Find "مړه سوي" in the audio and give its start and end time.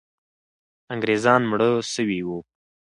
1.51-2.19